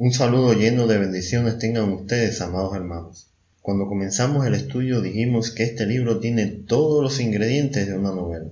Un 0.00 0.12
saludo 0.12 0.52
lleno 0.52 0.86
de 0.86 0.96
bendiciones 0.96 1.58
tengan 1.58 1.92
ustedes, 1.92 2.40
amados 2.40 2.72
hermanos. 2.76 3.32
Cuando 3.60 3.88
comenzamos 3.88 4.46
el 4.46 4.54
estudio 4.54 5.00
dijimos 5.00 5.50
que 5.50 5.64
este 5.64 5.86
libro 5.86 6.20
tiene 6.20 6.46
todos 6.46 7.02
los 7.02 7.18
ingredientes 7.18 7.88
de 7.88 7.98
una 7.98 8.10
novela. 8.12 8.46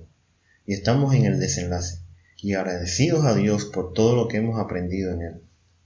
Y 0.65 0.73
estamos 0.73 1.15
en 1.15 1.23
el 1.23 1.39
desenlace, 1.39 1.99
y 2.41 2.55
agradecidos 2.55 3.23
a 3.23 3.33
Dios 3.33 3.63
por 3.63 3.93
todo 3.93 4.17
lo 4.17 4.27
que 4.27 4.35
hemos 4.35 4.59
aprendido 4.59 5.13
en 5.13 5.21
él. 5.21 5.41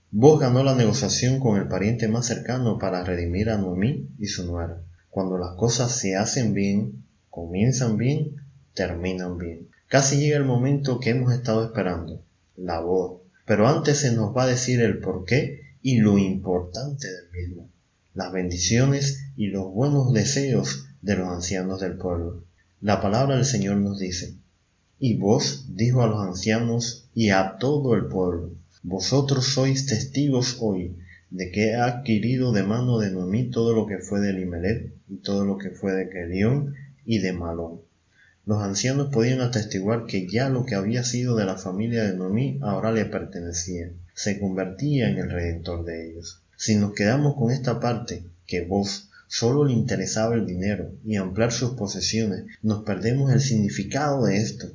Vos 0.09 0.39
ganó 0.39 0.63
la 0.63 0.73
negociación 0.73 1.39
con 1.39 1.57
el 1.57 1.67
pariente 1.67 2.07
más 2.07 2.25
cercano 2.25 2.79
para 2.79 3.03
redimir 3.03 3.51
a 3.51 3.59
Noemí 3.59 4.09
y 4.17 4.25
su 4.25 4.47
nuera. 4.47 4.81
Cuando 5.11 5.37
las 5.37 5.55
cosas 5.57 5.91
se 5.91 6.15
hacen 6.15 6.55
bien, 6.55 7.05
comienzan 7.29 7.97
bien, 7.97 8.37
terminan 8.73 9.37
bien. 9.37 9.67
Casi 9.87 10.17
llega 10.19 10.37
el 10.37 10.45
momento 10.45 10.99
que 10.99 11.11
hemos 11.11 11.31
estado 11.31 11.63
esperando, 11.63 12.23
la 12.57 12.79
boda. 12.79 13.21
Pero 13.45 13.67
antes 13.67 13.97
se 13.97 14.13
nos 14.13 14.33
va 14.33 14.43
a 14.43 14.47
decir 14.47 14.81
el 14.81 14.99
porqué 14.99 15.60
y 15.81 15.97
lo 15.97 16.17
importante 16.17 17.07
del 17.07 17.31
mismo, 17.31 17.69
las 18.13 18.31
bendiciones 18.31 19.25
y 19.35 19.47
los 19.47 19.71
buenos 19.73 20.13
deseos 20.13 20.85
de 21.01 21.15
los 21.15 21.27
ancianos 21.27 21.81
del 21.81 21.97
pueblo. 21.97 22.43
La 22.81 23.01
palabra 23.01 23.35
del 23.35 23.45
Señor 23.45 23.77
nos 23.77 23.99
dice, 23.99 24.35
y 24.99 25.17
vos 25.17 25.65
dijo 25.75 26.03
a 26.03 26.07
los 26.07 26.21
ancianos 26.21 27.09
y 27.15 27.29
a 27.29 27.57
todo 27.57 27.95
el 27.95 28.05
pueblo, 28.05 28.51
vosotros 28.83 29.45
sois 29.45 29.85
testigos 29.85 30.57
hoy 30.59 30.97
de 31.29 31.51
que 31.51 31.69
he 31.69 31.75
adquirido 31.75 32.51
de 32.51 32.63
mano 32.63 32.99
de 32.99 33.09
Noemí 33.09 33.49
todo 33.49 33.73
lo 33.73 33.87
que 33.87 33.99
fue 33.99 34.19
de 34.19 34.33
Limelet 34.33 34.93
y 35.09 35.17
todo 35.17 35.45
lo 35.45 35.57
que 35.57 35.69
fue 35.69 35.93
de 35.93 36.09
Kelión 36.09 36.75
y 37.05 37.19
de 37.19 37.33
Malón. 37.33 37.81
Los 38.43 38.63
ancianos 38.63 39.09
podían 39.13 39.39
atestiguar 39.39 40.07
que 40.07 40.27
ya 40.27 40.49
lo 40.49 40.65
que 40.65 40.73
había 40.73 41.03
sido 41.03 41.35
de 41.35 41.45
la 41.45 41.57
familia 41.57 42.03
de 42.03 42.17
Noemí 42.17 42.57
ahora 42.63 42.91
le 42.91 43.05
pertenecía, 43.05 43.91
se 44.15 44.39
convertía 44.39 45.09
en 45.09 45.19
el 45.19 45.29
redentor 45.29 45.85
de 45.85 46.09
ellos. 46.09 46.41
Si 46.57 46.75
nos 46.75 46.93
quedamos 46.93 47.35
con 47.35 47.51
esta 47.51 47.79
parte, 47.79 48.23
que 48.47 48.65
vos 48.65 49.09
solo 49.27 49.63
le 49.63 49.73
interesaba 49.73 50.33
el 50.33 50.47
dinero 50.47 50.91
y 51.05 51.17
ampliar 51.17 51.51
sus 51.51 51.71
posesiones, 51.71 52.45
nos 52.63 52.83
perdemos 52.83 53.31
el 53.31 53.41
significado 53.41 54.25
de 54.25 54.37
esto. 54.37 54.71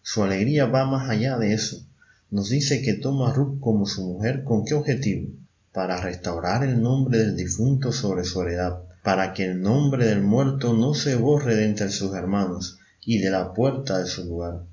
Su 0.00 0.22
alegría 0.22 0.64
va 0.64 0.86
más 0.86 1.10
allá 1.10 1.36
de 1.36 1.52
eso. 1.52 1.84
Nos 2.30 2.48
dice 2.48 2.80
que 2.80 2.94
toma 2.94 3.28
a 3.28 3.34
Ruth 3.34 3.60
como 3.60 3.84
su 3.84 4.06
mujer 4.06 4.42
con 4.42 4.64
qué 4.64 4.72
objetivo? 4.72 5.28
Para 5.70 6.00
restaurar 6.00 6.64
el 6.64 6.80
nombre 6.80 7.18
del 7.18 7.36
difunto 7.36 7.92
sobre 7.92 8.24
su 8.24 8.40
heredad, 8.40 8.78
para 9.02 9.34
que 9.34 9.44
el 9.44 9.60
nombre 9.60 10.06
del 10.06 10.22
muerto 10.22 10.72
no 10.72 10.94
se 10.94 11.14
borre 11.14 11.56
de 11.56 11.66
entre 11.66 11.90
sus 11.90 12.14
hermanos 12.14 12.78
y 13.04 13.18
de 13.18 13.30
la 13.30 13.52
puerta 13.52 13.98
de 13.98 14.06
su 14.06 14.24
lugar. 14.24 14.64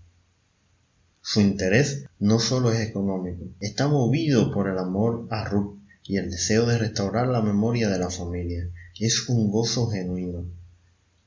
Su 1.22 1.42
interés 1.42 2.06
no 2.20 2.40
solo 2.40 2.72
es 2.72 2.80
económico, 2.80 3.46
está 3.60 3.88
movido 3.88 4.52
por 4.52 4.68
el 4.68 4.78
amor 4.78 5.28
a 5.30 5.44
Ruth 5.44 5.78
y 6.04 6.18
el 6.18 6.32
deseo 6.32 6.66
de 6.66 6.78
restaurar 6.78 7.28
la 7.28 7.42
memoria 7.42 7.90
de 7.90 8.00
la 8.00 8.10
familia. 8.10 8.68
Es 9.00 9.30
un 9.30 9.52
gozo 9.52 9.88
genuino. 9.90 10.46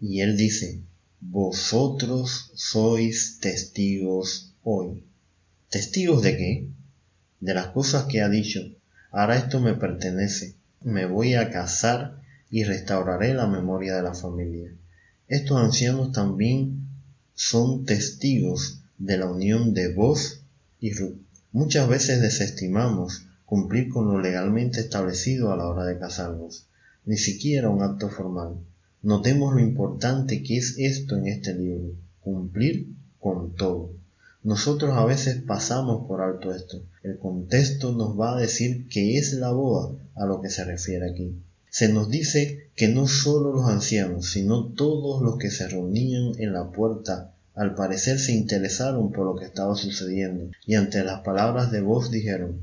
Y 0.00 0.22
él 0.22 0.36
dice, 0.36 0.82
vosotros 1.20 2.50
sois 2.54 3.38
testigos 3.40 4.52
hoy. 4.64 5.04
¿Testigos 5.70 6.22
de 6.22 6.36
qué? 6.36 6.68
De 7.38 7.54
las 7.54 7.68
cosas 7.68 8.06
que 8.06 8.22
ha 8.22 8.28
dicho. 8.28 8.60
Ahora 9.12 9.36
esto 9.36 9.60
me 9.60 9.74
pertenece. 9.74 10.56
Me 10.82 11.06
voy 11.06 11.34
a 11.34 11.50
casar 11.50 12.20
y 12.50 12.64
restauraré 12.64 13.34
la 13.34 13.46
memoria 13.46 13.94
de 13.94 14.02
la 14.02 14.14
familia. 14.14 14.72
Estos 15.28 15.62
ancianos 15.62 16.10
también 16.10 16.81
son 17.44 17.84
testigos 17.84 18.82
de 18.98 19.18
la 19.18 19.26
unión 19.26 19.74
de 19.74 19.92
vos 19.92 20.42
y 20.78 20.92
Ruth. 20.92 21.18
Muchas 21.50 21.88
veces 21.88 22.22
desestimamos 22.22 23.26
cumplir 23.44 23.88
con 23.88 24.06
lo 24.06 24.20
legalmente 24.20 24.78
establecido 24.78 25.52
a 25.52 25.56
la 25.56 25.66
hora 25.66 25.84
de 25.84 25.98
casarnos, 25.98 26.66
ni 27.04 27.16
siquiera 27.16 27.68
un 27.68 27.82
acto 27.82 28.08
formal. 28.08 28.58
Notemos 29.02 29.52
lo 29.54 29.58
importante 29.58 30.44
que 30.44 30.56
es 30.56 30.76
esto 30.78 31.16
en 31.16 31.26
este 31.26 31.52
libro, 31.52 31.96
cumplir 32.20 32.94
con 33.18 33.56
todo. 33.56 33.90
Nosotros 34.44 34.96
a 34.96 35.04
veces 35.04 35.42
pasamos 35.42 36.06
por 36.06 36.20
alto 36.20 36.54
esto. 36.54 36.80
El 37.02 37.18
contexto 37.18 37.90
nos 37.92 38.18
va 38.18 38.36
a 38.36 38.40
decir 38.40 38.86
que 38.88 39.18
es 39.18 39.32
la 39.32 39.50
boda 39.50 39.92
a 40.14 40.26
lo 40.26 40.40
que 40.40 40.48
se 40.48 40.64
refiere 40.64 41.10
aquí. 41.10 41.34
Se 41.74 41.90
nos 41.90 42.10
dice 42.10 42.68
que 42.76 42.88
no 42.88 43.08
solo 43.08 43.50
los 43.50 43.66
ancianos, 43.66 44.30
sino 44.30 44.66
todos 44.74 45.22
los 45.22 45.38
que 45.38 45.50
se 45.50 45.66
reunían 45.68 46.34
en 46.36 46.52
la 46.52 46.70
puerta, 46.70 47.34
al 47.54 47.74
parecer 47.74 48.18
se 48.18 48.32
interesaron 48.32 49.10
por 49.10 49.24
lo 49.24 49.36
que 49.36 49.46
estaba 49.46 49.74
sucediendo, 49.74 50.50
y 50.66 50.74
ante 50.74 51.02
las 51.02 51.22
palabras 51.22 51.72
de 51.72 51.80
voz 51.80 52.10
dijeron, 52.10 52.60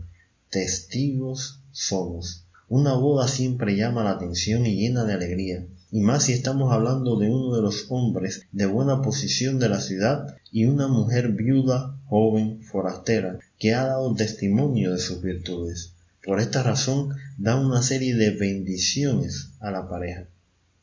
testigos 0.51 1.59
somos. 1.71 2.45
Una 2.67 2.93
boda 2.93 3.27
siempre 3.27 3.75
llama 3.75 4.03
la 4.03 4.11
atención 4.11 4.67
y 4.67 4.75
llena 4.75 5.05
de 5.05 5.13
alegría, 5.13 5.65
y 5.89 6.01
más 6.01 6.25
si 6.25 6.33
estamos 6.33 6.71
hablando 6.71 7.17
de 7.17 7.31
uno 7.31 7.55
de 7.55 7.63
los 7.63 7.87
hombres 7.89 8.43
de 8.51 8.67
buena 8.67 9.01
posición 9.01 9.57
de 9.57 9.69
la 9.69 9.81
ciudad 9.81 10.37
y 10.51 10.65
una 10.65 10.87
mujer 10.87 11.29
viuda, 11.29 11.99
joven, 12.05 12.61
forastera, 12.61 13.39
que 13.57 13.73
ha 13.73 13.85
dado 13.85 14.13
testimonio 14.13 14.91
de 14.93 14.99
sus 14.99 15.19
virtudes. 15.19 15.93
Por 16.24 16.41
esta 16.41 16.63
razón 16.63 17.16
da 17.38 17.56
una 17.56 17.81
serie 17.81 18.13
de 18.13 18.31
bendiciones 18.31 19.53
a 19.62 19.72
la 19.72 19.88
pareja. 19.88 20.28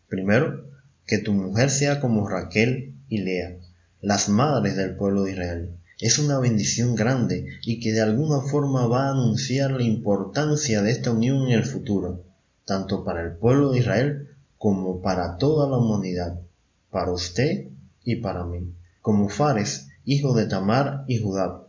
Primero, 0.09 0.71
que 1.07 1.19
tu 1.19 1.35
mujer 1.35 1.69
sea 1.69 2.01
como 2.01 2.27
Raquel 2.27 2.95
y 3.09 3.19
Lea, 3.19 3.59
las 4.01 4.31
madres 4.31 4.77
del 4.77 4.97
pueblo 4.97 5.25
de 5.25 5.33
Israel. 5.33 5.77
Es 6.01 6.19
una 6.19 6.39
bendición 6.39 6.95
grande 6.95 7.47
y 7.63 7.81
que 7.81 7.93
de 7.93 8.01
alguna 8.01 8.41
forma 8.41 8.87
va 8.87 9.09
a 9.09 9.11
anunciar 9.13 9.73
la 9.73 9.83
importancia 9.83 10.81
de 10.83 10.91
esta 10.91 11.13
unión 11.13 11.47
en 11.47 11.53
el 11.53 11.65
futuro, 11.65 12.25
tanto 12.65 13.05
para 13.05 13.23
el 13.23 13.37
pueblo 13.37 13.73
de 13.73 13.81
Israel 13.81 14.29
como 14.57 15.03
para 15.03 15.37
toda 15.37 15.69
la 15.69 15.77
humanidad, 15.77 16.41
para 16.91 17.13
usted 17.13 17.69
y 18.05 18.17
para 18.17 18.45
mí. 18.45 18.73
Como 19.03 19.29
Fares, 19.29 19.89
hijo 20.05 20.35
de 20.35 20.47
Tamar 20.47 21.05
y 21.09 21.19
Judá, 21.19 21.63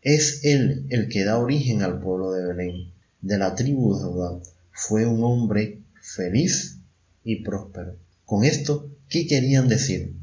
es 0.00 0.44
él 0.44 0.86
el 0.88 1.08
que 1.08 1.24
da 1.24 1.38
origen 1.38 1.82
al 1.82 2.00
pueblo 2.00 2.32
de 2.32 2.46
Belén, 2.46 2.93
de 3.24 3.38
la 3.38 3.54
tribu 3.54 3.96
de 3.96 4.04
Judá. 4.04 4.40
Fue 4.70 5.06
un 5.06 5.24
hombre 5.24 5.80
feliz 6.00 6.78
y 7.24 7.42
próspero. 7.42 7.96
Con 8.26 8.44
esto, 8.44 8.90
¿qué 9.08 9.26
querían 9.26 9.66
decir? 9.68 10.14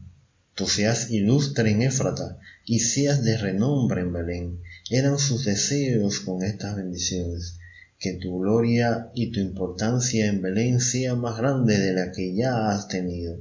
Tú 0.53 0.67
seas 0.67 1.09
ilustre 1.09 1.72
en 1.72 1.81
Éfrata 1.81 2.38
y 2.66 2.79
seas 2.79 3.23
de 3.23 3.38
renombre 3.38 4.01
en 4.01 4.13
Belén. 4.13 4.59
Eran 4.89 5.17
sus 5.17 5.45
deseos 5.45 6.19
con 6.19 6.44
estas 6.44 6.75
bendiciones 6.75 7.57
que 7.97 8.13
tu 8.13 8.39
gloria 8.39 9.12
y 9.13 9.31
tu 9.31 9.39
importancia 9.39 10.28
en 10.28 10.41
Belén 10.41 10.79
sea 10.79 11.16
más 11.16 11.38
grande 11.38 11.78
de 11.79 11.94
la 11.94 12.12
que 12.12 12.35
ya 12.35 12.69
has 12.69 12.88
tenido. 12.88 13.39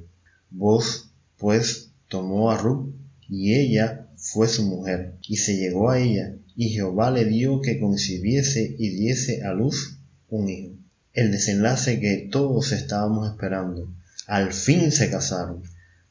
Vos, 0.51 1.11
pues, 1.39 1.91
tomó 2.09 2.51
a 2.51 2.59
Ruth, 2.59 2.95
y 3.29 3.55
ella 3.55 4.09
fue 4.17 4.49
su 4.49 4.65
mujer, 4.65 5.15
y 5.27 5.37
se 5.37 5.57
llegó 5.57 5.91
a 5.91 5.99
ella, 5.99 6.35
y 6.61 6.69
Jehová 6.69 7.11
le 7.11 7.25
dio 7.25 7.63
que 7.63 7.81
concibiese 7.81 8.77
y 8.79 8.91
diese 8.91 9.45
a 9.45 9.55
luz 9.55 9.97
un 10.29 10.51
hijo. 10.51 10.75
El 11.15 11.33
desenlace 11.33 12.01
que 12.01 12.29
todos 12.31 12.73
estábamos 12.73 13.31
esperando. 13.31 13.91
Al 14.27 14.53
fin 14.53 14.93
se 14.93 15.09
casaron. 15.09 15.63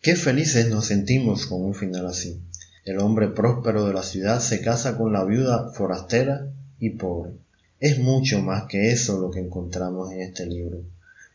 Qué 0.00 0.14
felices 0.16 0.68
nos 0.68 0.84
sentimos 0.84 1.46
con 1.46 1.64
un 1.64 1.74
final 1.74 2.06
así. 2.06 2.42
El 2.84 3.00
hombre 3.00 3.28
próspero 3.28 3.86
de 3.86 3.94
la 3.94 4.02
ciudad 4.02 4.40
se 4.40 4.60
casa 4.60 4.98
con 4.98 5.14
la 5.14 5.24
viuda 5.24 5.72
forastera 5.72 6.48
y 6.78 6.90
pobre. 6.90 7.32
Es 7.80 7.98
mucho 7.98 8.42
más 8.42 8.64
que 8.64 8.92
eso 8.92 9.18
lo 9.18 9.30
que 9.30 9.40
encontramos 9.40 10.12
en 10.12 10.20
este 10.20 10.44
libro. 10.44 10.82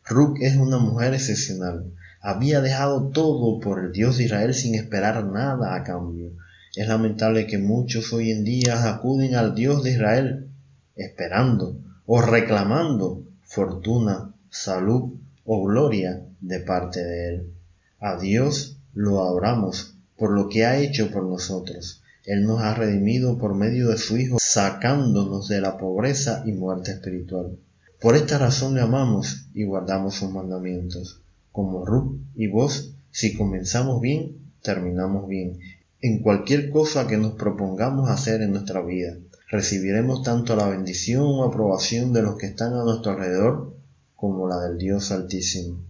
Ruth 0.05 0.37
es 0.41 0.55
una 0.55 0.77
mujer 0.77 1.15
excepcional. 1.15 1.91
Había 2.21 2.61
dejado 2.61 3.09
todo 3.09 3.59
por 3.59 3.83
el 3.83 3.91
Dios 3.91 4.17
de 4.17 4.25
Israel 4.25 4.53
sin 4.53 4.75
esperar 4.75 5.25
nada 5.25 5.73
a 5.73 5.83
cambio. 5.83 6.33
Es 6.79 6.87
lamentable 6.87 7.45
que 7.45 7.57
muchos 7.57 8.13
hoy 8.13 8.31
en 8.31 8.45
día 8.45 8.89
acuden 8.89 9.35
al 9.35 9.53
Dios 9.53 9.83
de 9.83 9.91
Israel 9.91 10.47
esperando 10.95 11.77
o 12.05 12.21
reclamando 12.21 13.25
fortuna, 13.41 14.33
salud 14.49 15.15
o 15.43 15.65
gloria 15.65 16.25
de 16.39 16.59
parte 16.61 17.03
de 17.03 17.27
Él. 17.27 17.53
A 17.99 18.17
Dios 18.17 18.77
lo 18.93 19.21
adoramos 19.21 19.95
por 20.15 20.31
lo 20.31 20.47
que 20.47 20.63
ha 20.63 20.77
hecho 20.77 21.11
por 21.11 21.25
nosotros. 21.25 22.01
Él 22.23 22.43
nos 22.43 22.61
ha 22.61 22.73
redimido 22.75 23.37
por 23.37 23.55
medio 23.55 23.89
de 23.89 23.97
su 23.97 24.15
Hijo, 24.15 24.37
sacándonos 24.39 25.49
de 25.49 25.59
la 25.59 25.77
pobreza 25.77 26.43
y 26.45 26.53
muerte 26.53 26.91
espiritual. 26.91 27.57
Por 27.99 28.15
esta 28.15 28.37
razón 28.37 28.75
le 28.75 28.79
amamos 28.79 29.47
y 29.53 29.65
guardamos 29.65 30.15
sus 30.15 30.31
mandamientos. 30.31 31.19
Como 31.51 31.85
Ruth 31.85 32.21
y 32.35 32.47
vos, 32.47 32.93
si 33.11 33.35
comenzamos 33.35 33.99
bien, 33.99 34.37
terminamos 34.61 35.27
bien. 35.27 35.59
En 36.01 36.21
cualquier 36.21 36.69
cosa 36.69 37.07
que 37.07 37.17
nos 37.17 37.33
propongamos 37.33 38.09
hacer 38.09 38.41
en 38.41 38.51
nuestra 38.51 38.81
vida, 38.81 39.17
recibiremos 39.49 40.23
tanto 40.23 40.55
la 40.55 40.69
bendición 40.69 41.23
o 41.25 41.43
aprobación 41.43 42.13
de 42.13 42.21
los 42.21 42.37
que 42.37 42.45
están 42.45 42.73
a 42.73 42.85
nuestro 42.85 43.11
alrededor 43.11 43.75
como 44.15 44.47
la 44.47 44.61
del 44.61 44.77
Dios 44.77 45.11
Altísimo. 45.11 45.81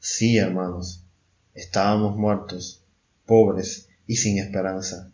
Sí, 0.00 0.36
hermanos, 0.36 1.04
estábamos 1.54 2.16
muertos, 2.16 2.82
pobres 3.24 3.86
y 4.04 4.16
sin 4.16 4.38
esperanza, 4.38 5.12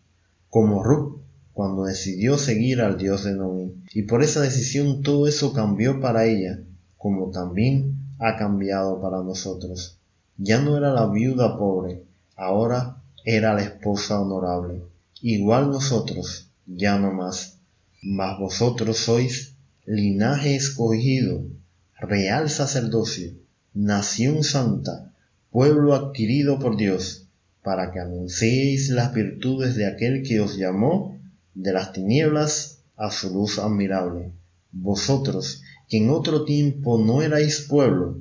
como 0.49 0.83
Ruth 0.83 1.21
cuando 1.53 1.85
decidió 1.85 2.39
seguir 2.39 2.81
al 2.81 2.97
Dios 2.97 3.25
de 3.25 3.35
Noé. 3.35 3.75
Y 3.93 4.05
por 4.05 4.23
esa 4.23 4.41
decisión 4.41 5.03
todo 5.03 5.27
eso 5.27 5.53
cambió 5.53 6.00
para 6.00 6.25
ella, 6.25 6.61
como 6.97 7.31
también 7.33 8.15
ha 8.19 8.39
cambiado 8.39 9.03
para 9.03 9.23
nosotros. 9.23 9.99
Ya 10.39 10.59
no 10.62 10.79
era 10.79 10.91
la 10.95 11.06
viuda 11.06 11.59
pobre, 11.59 12.05
ahora 12.35 12.98
era 13.30 13.52
la 13.52 13.60
esposa 13.60 14.19
honorable. 14.19 14.84
Igual 15.20 15.70
nosotros, 15.70 16.48
ya 16.64 16.98
no 16.98 17.12
más. 17.12 17.58
Mas 18.00 18.38
vosotros 18.38 18.96
sois 18.96 19.52
linaje 19.84 20.56
escogido, 20.56 21.44
real 22.00 22.48
sacerdocio, 22.48 23.34
nación 23.75 24.44
santa, 24.44 25.12
pueblo 25.50 25.94
adquirido 25.94 26.58
por 26.58 26.78
Dios, 26.78 27.26
para 27.62 27.92
que 27.92 28.00
anunciéis 28.00 28.88
las 28.88 29.12
virtudes 29.12 29.75
de 29.76 29.86
aquel 29.86 30.22
que 30.22 30.40
os 30.40 30.56
llamó 30.56 31.20
de 31.52 31.75
las 31.75 31.92
tinieblas 31.92 32.78
a 32.96 33.10
su 33.10 33.28
luz 33.28 33.58
admirable. 33.58 34.32
Vosotros, 34.72 35.60
que 35.86 35.98
en 35.98 36.08
otro 36.08 36.46
tiempo 36.46 36.96
no 36.96 37.20
erais 37.20 37.66
pueblo, 37.69 38.16